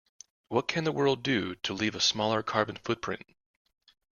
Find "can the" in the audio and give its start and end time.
0.67-0.91